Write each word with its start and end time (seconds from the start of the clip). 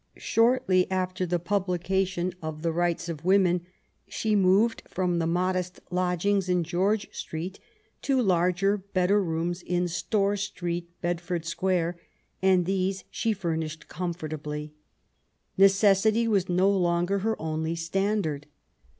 Shortly 0.17 0.89
after 0.89 1.27
the 1.27 1.37
publication 1.37 2.33
of 2.41 2.63
the 2.63 2.71
Rights 2.71 3.07
of 3.07 3.23
106 3.23 3.23
MAEY 3.23 3.61
W0LL8T0NE0BAFT 3.61 3.61
GODWIN. 3.61 3.69
WomeUy 4.09 4.15
she 4.15 4.35
moved 4.35 4.83
from 4.87 5.19
the 5.19 5.27
modest 5.27 5.79
lodgings 5.91 6.49
in 6.49 6.63
George 6.63 7.13
Street, 7.13 7.59
to 8.01 8.17
larger^ 8.17 8.81
better 8.95 9.23
rooms 9.23 9.61
in 9.61 9.87
Store 9.87 10.35
Street, 10.37 10.89
Bedford 11.01 11.45
Square, 11.45 11.99
and 12.41 12.65
these 12.65 13.03
she 13.11 13.31
furnished 13.31 13.87
comfortably. 13.87 14.73
Neces 15.59 16.01
sity 16.03 16.25
was 16.27 16.49
no 16.49 16.67
longer 16.71 17.19
her 17.19 17.39
only 17.39 17.75
standard. 17.75 18.47